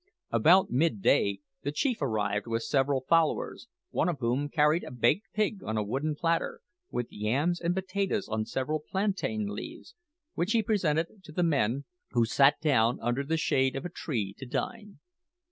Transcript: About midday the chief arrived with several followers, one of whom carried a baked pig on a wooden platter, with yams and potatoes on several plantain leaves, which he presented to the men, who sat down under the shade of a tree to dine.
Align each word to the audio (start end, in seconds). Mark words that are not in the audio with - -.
About 0.31 0.71
midday 0.71 1.41
the 1.61 1.71
chief 1.71 2.01
arrived 2.01 2.47
with 2.47 2.63
several 2.63 3.01
followers, 3.07 3.67
one 3.91 4.09
of 4.09 4.17
whom 4.17 4.49
carried 4.49 4.83
a 4.83 4.89
baked 4.89 5.27
pig 5.31 5.63
on 5.63 5.77
a 5.77 5.83
wooden 5.83 6.15
platter, 6.15 6.61
with 6.89 7.11
yams 7.11 7.61
and 7.61 7.75
potatoes 7.75 8.27
on 8.27 8.45
several 8.47 8.79
plantain 8.79 9.45
leaves, 9.45 9.93
which 10.33 10.53
he 10.53 10.63
presented 10.63 11.23
to 11.25 11.31
the 11.31 11.43
men, 11.43 11.85
who 12.13 12.25
sat 12.25 12.59
down 12.61 12.97
under 12.99 13.23
the 13.23 13.37
shade 13.37 13.75
of 13.75 13.85
a 13.85 13.89
tree 13.93 14.33
to 14.39 14.47
dine. 14.47 14.97